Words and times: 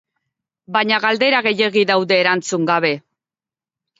Baina 0.77 0.97
galdera 1.03 1.41
gehiegi 1.49 1.83
daude 1.91 2.19
erantzun 2.23 2.65
gabe. 2.73 2.93